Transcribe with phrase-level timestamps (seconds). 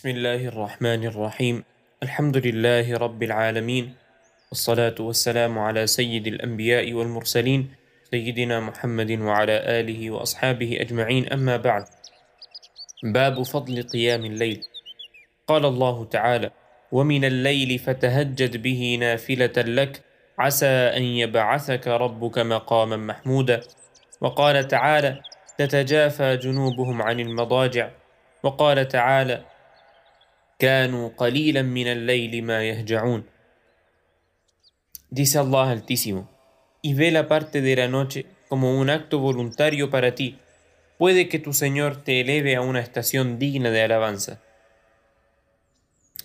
[0.00, 1.64] بسم الله الرحمن الرحيم.
[2.02, 3.94] الحمد لله رب العالمين.
[4.48, 7.68] والصلاة والسلام على سيد الأنبياء والمرسلين
[8.10, 11.32] سيدنا محمد وعلى آله وأصحابه أجمعين.
[11.32, 11.84] أما بعد
[13.12, 14.64] باب فضل قيام الليل.
[15.48, 16.50] قال الله تعالى
[16.92, 20.00] ومن الليل فتهجد به نافلة لك
[20.38, 23.60] عسى أن يبعثك ربك مقاما محمودا.
[24.20, 25.20] وقال تعالى
[25.58, 27.90] تتجافى جنوبهم عن المضاجع.
[28.42, 29.49] وقال تعالى
[30.59, 33.35] كانوا قليلا من الليل ما يهجعون
[35.11, 36.29] Dice Allah Altísimo,
[36.81, 40.39] y ve la parte de la noche como un acto voluntario para ti,
[40.97, 44.41] puede que tu Señor te eleve a una estación digna de alabanza.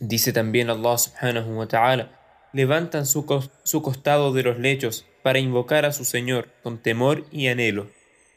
[0.00, 2.18] Dice también Allah subhanahu wa ta'ala,
[2.52, 3.26] levantan su,
[3.62, 7.90] su, costado de los lechos para invocar a su Señor con temor y anhelo.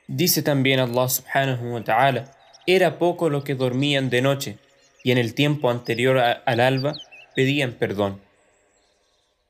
[0.08, 2.32] Dice también Allah subhanahu wa ta'ala,
[2.68, 4.58] era poco lo que dormían de noche,
[5.07, 6.93] y en el tiempo anterior al alba
[7.37, 8.19] pedían perdón.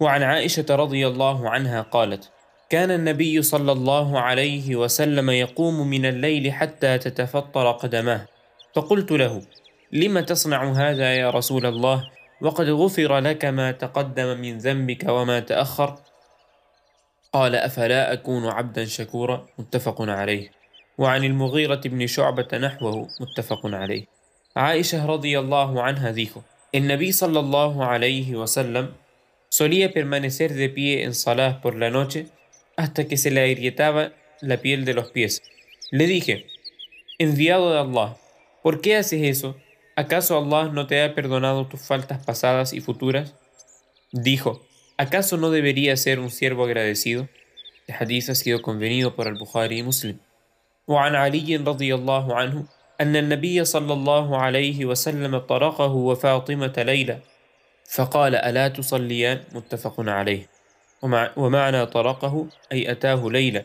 [0.01, 2.31] وعن عائشة رضي الله عنها قالت:
[2.69, 8.27] كان النبي صلى الله عليه وسلم يقوم من الليل حتى تتفطر قدماه،
[8.75, 9.43] فقلت له:
[9.93, 12.11] لم تصنع هذا يا رسول الله؟
[12.41, 15.97] وقد غفر لك ما تقدم من ذنبك وما تأخر.
[17.33, 20.53] قال: أفلا أكون عبدا شكورا؟ متفق عليه.
[20.99, 24.16] وعن المغيرة بن شعبة نحوه متفق عليه.
[24.56, 28.96] Aisha radiyallahu anha dijo, el Nabi sallallahu alayhi wasallam
[29.50, 32.28] solía permanecer de pie en salah por la noche
[32.76, 35.42] hasta que se le agrietaba la piel de los pies.
[35.92, 36.48] Le dije,
[37.20, 38.18] enviado de Allah,
[38.64, 39.56] ¿por qué haces eso?
[39.96, 43.36] ¿Acaso Allah no te ha perdonado tus faltas pasadas y futuras?
[44.12, 44.66] Dijo,
[44.98, 47.30] ¿acaso no debería ser un siervo agradecido?
[47.88, 50.20] El hadith ha sido convenido por al-Bukhari y Muslim.
[50.88, 52.66] وعن علي رضي الله عنه
[53.01, 57.21] أن النبي صلى الله عليه وسلم طرقه وفاطمة ليلة
[57.91, 60.49] فقال ألا تصليان متفق عليه
[61.37, 63.65] ومعنى طرقه أي أتاه ليلة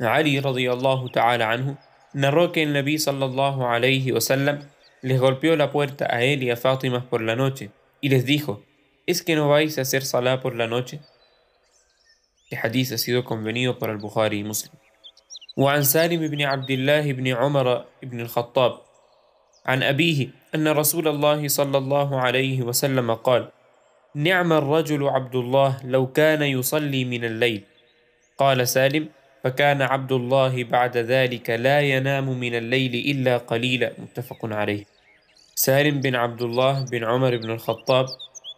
[0.00, 1.76] علي رضي الله تعالى عنه
[2.14, 4.60] narró que el Nabi sallallahu alayhi wasallam
[5.02, 7.70] les golpeó la puerta a él y a Fátima por la noche
[8.00, 8.62] y les dijo,
[9.06, 11.00] ¿es que no vais a hacer salah por la noche?
[12.50, 14.83] El hadith ha sido convenido por el Bukhari y Muslim.
[15.56, 18.72] وعن سالم بن عبد الله بن عمر بن الخطاب
[19.66, 23.48] عن أبيه أن رسول الله صلى الله عليه وسلم قال
[24.14, 27.62] نعم الرجل عبد الله لو كان يصلي من الليل
[28.38, 29.08] قال سالم
[29.44, 34.84] فكان عبد الله بعد ذلك لا ينام من الليل إلا قليلا متفق عليه.
[35.54, 38.06] سالم بن عبد الله بن عمر بن الخطاب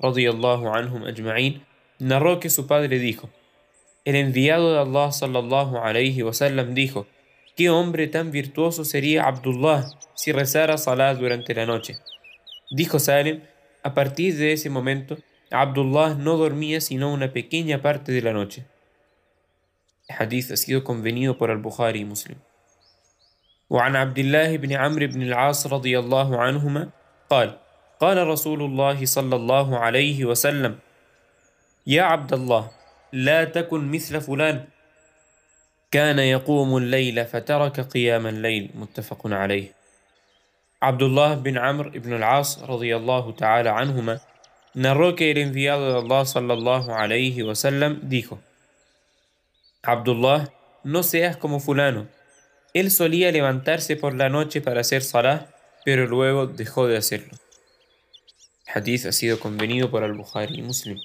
[0.05, 1.61] رضي الله عنهم أجمعين.
[1.99, 3.29] narró que su padre dijo
[4.07, 7.09] El enviado de Allah sallallahu alayhi wasallam dijo,
[7.57, 9.85] ¿qué hombre tan virtuoso sería Abdullah
[10.15, 11.99] si rezara salah durante la noche?
[12.71, 13.43] Dijo Salim,
[13.83, 15.19] a partir de ese momento,
[15.51, 18.65] Abdullah no dormía sino una pequeña parte de la noche.
[20.07, 22.39] El hadith ha sido convenido por al-Bukhari y Muslim.
[23.69, 26.91] وعن عبد الله بن عمرو بن العاص رضي الله عنهما
[27.31, 27.59] قال
[28.01, 30.79] قال رسول الله صلى الله عليه وسلم
[31.87, 32.71] يا عبد الله
[33.17, 34.65] لا تكن مثل فلان
[35.91, 39.73] كان يقوم الليل فترك قيام الليل متفق عليه
[40.83, 44.21] عبد الله بن عمرو بن العاص رضي الله تعالى عنهما
[44.75, 48.39] narró que el enviado de Allah sallallahu alayhi wasallam dijo
[49.83, 50.53] Abdullah,
[50.85, 52.09] no seas como fulano.
[52.75, 55.47] Él solía levantarse por la noche para hacer salah,
[55.87, 57.33] pero luego dejó de hacerlo.
[58.67, 60.99] Hadith ha sido convenido por al-Bukhari y Muslim.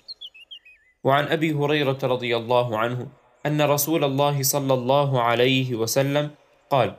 [1.03, 3.07] وعن أبي هريرة رضي الله عنه
[3.45, 6.29] أن رسول الله صلى الله عليه وسلم
[6.69, 6.95] قال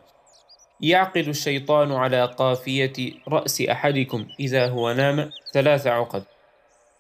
[0.80, 6.24] يعقد الشيطان على قافية رأس أحدكم إذا هو نام ثلاث عقد.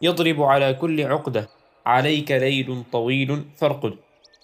[0.02, 1.48] يضرب على كل عقدة
[1.86, 3.94] عليك ليل طويل فارقد.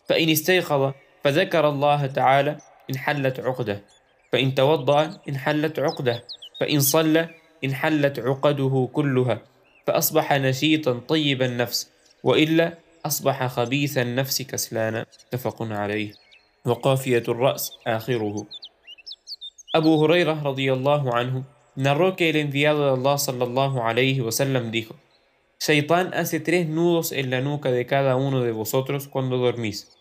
[0.08, 0.92] فإن استيقظ
[1.24, 2.58] فذكر الله تعالى
[2.91, 3.84] انحلت عقده.
[4.32, 6.24] فإن توضأ انحلت عقده.
[6.60, 7.28] فإن صلى
[7.65, 9.38] انحلت عقده كلها.
[9.86, 11.97] فأصبح نشيطا طيب النفس.
[12.23, 16.14] وإلا أصبح خبيث النفس كسلانا متفق عليه
[16.66, 18.46] وقافية الرأس آخره
[19.75, 24.96] Abu Huraira radiyallahu anhu narró que el enviado de Allah sallallahu alayhi wasallam dijo
[25.59, 29.97] Shaitán hace tres nudos en la nuca de cada uno de vosotros cuando dormís.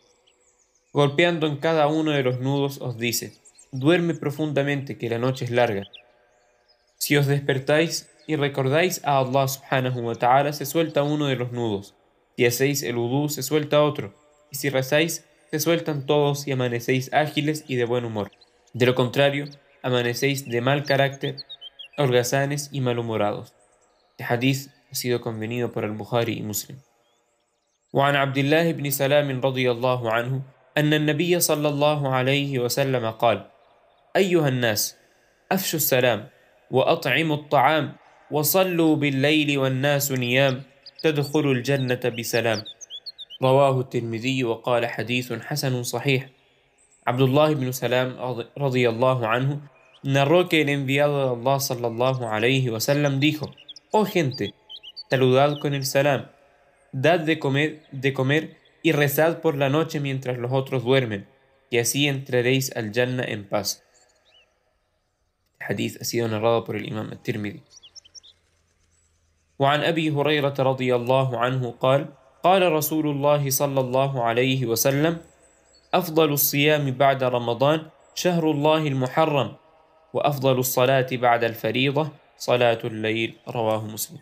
[0.93, 3.33] Golpeando en cada uno de los nudos os dice
[3.71, 5.85] Duerme profundamente que la noche es larga.
[6.99, 11.51] Si os despertáis y recordáis a Allah subhanahu wa ta'ala se suelta uno de los
[11.51, 11.95] nudos
[12.37, 14.15] Si hacéis el udú, se suelta otro,
[14.51, 18.31] y si rezáis, se sueltan todos y amanecéis ágiles y de buen humor.
[18.73, 19.45] De lo contrario,
[19.83, 21.37] amanecéis de mal carácter
[21.99, 23.55] holgazanes y malhumorados.
[24.11, 26.79] Este hadith ha sido convenido por el Bukhari y Muslim.
[27.93, 30.43] وعن عبد الله بن سلام رضي الله عنه
[30.79, 33.51] أن النبي صلى الله عليه وسلم قال:
[34.17, 34.97] أيها الناس
[35.53, 36.29] أفشوا السلام
[36.71, 37.97] وأطعموا الطعام
[38.31, 40.63] وصلوا بالليل والناس نيام
[41.04, 42.64] تدخلوا الجنة بسلام
[43.42, 46.30] رواه الترمذي وقال حديث حسن صحيح
[47.08, 48.18] عبد الله بن سلام
[48.58, 49.62] رضي الله عنه
[50.04, 53.54] narró que el enviado de Allah sallallahu alayhi wasallam dijo,
[53.92, 54.54] Oh gente,
[55.10, 56.30] saludad con el salam,
[56.92, 61.28] dad de comer, de comer y rezad por la noche mientras los otros duermen,
[61.70, 63.84] y así entraréis al Jannah en paz.
[65.60, 67.64] El hadith ha sido narrado por el imam al-Tirmidhi.
[69.60, 72.06] وعن أبي هريرة رضي الله عنه قال
[72.44, 75.18] قال رسول الله صلى الله عليه وسلم
[75.94, 77.82] أفضل الصيام بعد رمضان
[78.16, 79.54] شهر الله المحرم
[80.14, 84.20] وأفضل الصلاة بعد الفريضة صلاة الليل رواه مسلم.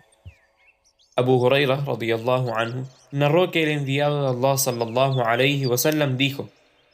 [1.17, 6.49] أبو هريرة رضي الله عنه نروك que el enviado صلى الله عليه وسلم dijo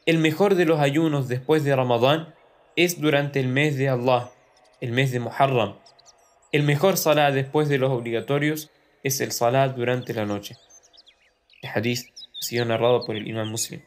[0.05, 2.33] el mejor de los ayunos después de Ramadán
[2.75, 4.29] es durante el mes de Allah
[4.81, 5.73] el mes de Muharram
[6.52, 8.70] El mejor salat después de los obligatorios
[9.02, 10.56] es el salat durante la noche.
[11.62, 13.82] El hadith ha sido narrado por el imam muslim.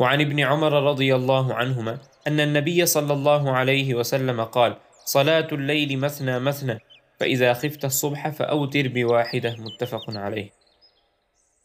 [0.00, 5.98] وعن ابن عمر رضي الله عنهما أن النبي صلى الله عليه وسلم قال صلاة الليل
[5.98, 6.80] مثنى مثنى
[7.20, 10.50] فإذا خفت الصبح فأوتر بواحدة متفق عليه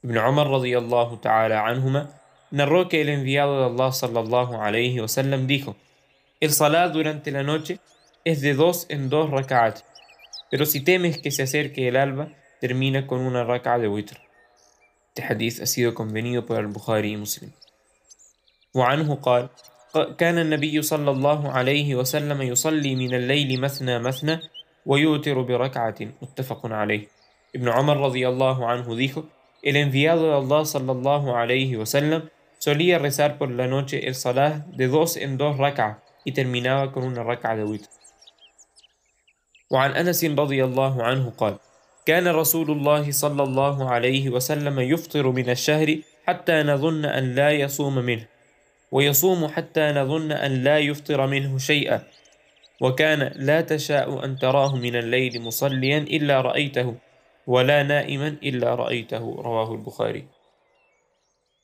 [0.06, 2.10] ابن عمر رضي الله تعالى عنهما
[2.52, 5.76] narró que el enviado de Allah sallallahu alayhi wasallam dijo
[6.42, 7.80] El salat durante la noche
[8.24, 9.84] es de dos en dos rak'at,
[10.50, 12.30] pero si temes que se acerque el alba,
[12.60, 14.18] termina con una rak'a de witr.
[15.10, 17.52] Este hadith ha sido convenido por el Bukhari y Muslim.
[18.76, 19.50] وعنه قال
[20.18, 24.40] كان النبي صلى الله عليه وسلم يصلي من الليل مثنى مثنى
[24.86, 27.08] ويوتر بركعة متفق عليه
[27.56, 29.30] Ibn Umar radiyallahu anhu dijo
[29.64, 32.30] El enviado de Allah sallallahu alayhi wasallam
[32.60, 37.06] solía rezar por la noche el salah de dos en dos rak'a y terminaba con
[37.06, 37.88] una rak'a de witr.
[39.71, 41.57] وعن أنس رضي الله عنه قال
[42.07, 47.95] كان رسول الله صلى الله عليه وسلم يفطر من الشهر حتى نظن أن لا يصوم
[47.95, 48.27] منه
[48.93, 52.03] ويصوم حتى نظن أن لا يفطر منه شيئا
[52.81, 56.95] وكان لا تشاء أن تراه من الليل مصليا إلا رأيته
[57.47, 59.23] ولا نائما إلا رأيته.
[59.39, 60.25] رواه البخاري.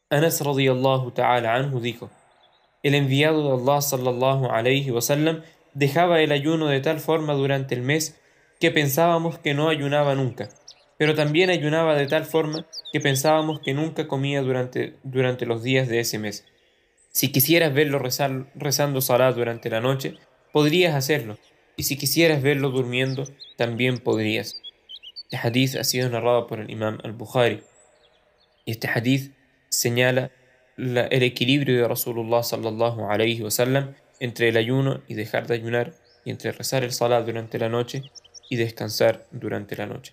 [0.06, 2.06] Anas radiyallahu ta'ala anhu dijo,
[2.84, 5.42] el enviado de Allah sallallahu alayhi wasallam
[5.76, 8.18] dejaba el ayuno de tal forma durante el mes
[8.58, 10.48] que pensábamos que no ayunaba nunca,
[10.96, 15.86] pero también ayunaba de tal forma que pensábamos que nunca comía durante, durante los días
[15.86, 16.46] de ese mes.
[17.10, 20.14] Si quisieras verlo rezar, rezando salat durante la noche,
[20.50, 21.38] podrías hacerlo,
[21.76, 23.24] y si quisieras verlo durmiendo,
[23.58, 24.56] también podrías.
[25.24, 27.62] Este hadith ha sido narrado por el imam al-Bukhari.
[28.64, 29.34] Y este hadith
[29.68, 30.30] señala
[30.78, 35.92] el equilibrio de Rasulullah sallallahu alayhi wasallam entre el ayuno y dejar de ayunar,
[36.24, 38.02] y entre rezar el salat durante la noche
[38.50, 40.12] y descansar durante la noche.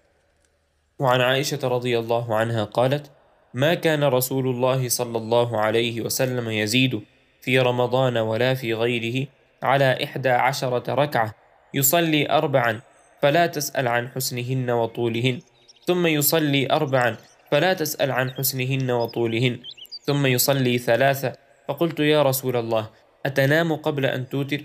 [0.99, 3.11] وعن عائشة رضي الله عنها قالت:
[3.53, 7.01] ما كان رسول الله صلى الله عليه وسلم يزيد
[7.41, 9.27] في رمضان ولا في غيره
[9.63, 11.35] على إحدى عشرة ركعة
[11.73, 12.81] يصلي أربعا
[13.21, 15.39] فلا تسأل عن حسنهن وطولهن
[15.85, 17.17] ثم يصلي أربعا
[17.51, 19.59] فلا تسأل عن حسنهن وطولهن
[20.03, 21.33] ثم يصلي ثلاثة
[21.67, 22.89] فقلت يا رسول الله
[23.26, 24.64] أتنام قبل أن توتر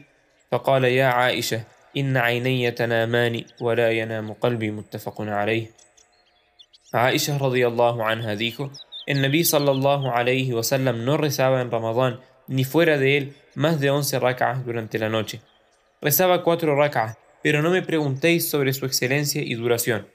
[0.51, 1.63] فقال يا عائشة
[1.98, 5.68] إن عيني تنامان ولا ينام قلبي متفق عليه
[6.94, 8.70] عائشة رضي الله عنها dijo
[9.10, 13.92] النبي صلى الله عليه وسلم no rezaba en Ramadán ni fuera de él más de
[13.92, 15.42] once rak'as durante la noche.
[16.01, 20.08] Rezaba cuatro rak'as, pero no me preguntéis sobre su excelencia y duración.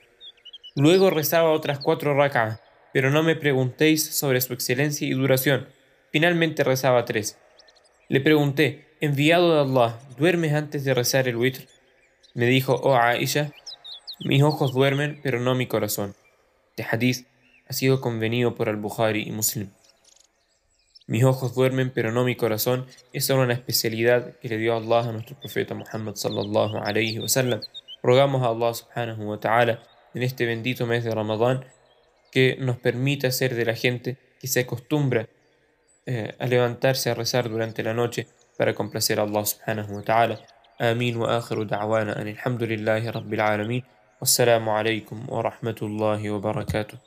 [0.75, 2.61] Luego rezaba otras cuatro rak'as,
[2.93, 5.69] pero no me preguntéis sobre su excelencia y duración.
[6.11, 7.38] Finalmente rezaba tres.
[8.10, 11.68] Le pregunté, enviado de Allah, ¿duermes antes de rezar el witr?
[12.34, 13.54] Me dijo, oh Aisha,
[14.26, 16.16] mis ojos duermen, pero no mi corazón.
[16.76, 17.28] Este hadith
[17.68, 19.70] ha sido convenido por al-Bukhari y Muslim.
[21.08, 22.88] Mis ojos duermen, pero no mi corazón.
[23.14, 27.62] Era una especialidad que le dio Allah a nuestro profeta Muhammad sallallahu alayhi wa sallam.
[28.02, 29.84] Rogamos a Allah subhanahu wa ta'ala
[30.14, 31.66] en este bendito mes de Ramadán
[32.32, 35.28] que nos permita ser de la gente que se acostumbra
[36.06, 40.38] eh, a levantarse a rezar durante la noche para complacer a Allah subhanahu wa ta'ala.
[40.82, 43.84] آمين وآخر دعوانا أن الحمد لله رب العالمين
[44.20, 46.98] والسلام عليكم ورحمة الله وبركاته